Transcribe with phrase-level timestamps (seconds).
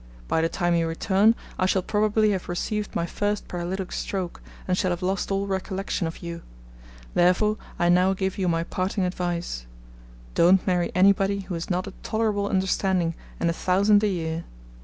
[0.27, 4.75] By the time you return, I shall probably have received my first paralytic stroke, and
[4.75, 6.41] shall have lost all recollection of you.
[7.13, 9.67] Therefore I now give you my parting advice
[10.33, 14.45] don't marry anybody who has not a tolerable understanding and a thousand a year.